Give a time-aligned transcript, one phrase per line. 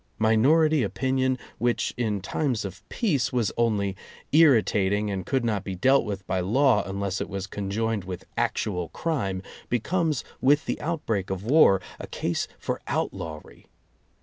[0.17, 3.95] Minority opinion, which in times of peace, was only
[4.31, 8.89] irritating and could not be dealt with by law unless it was conjoined with actual
[8.89, 13.67] crime, becomes, with the outbreak of war, a case for outlawry.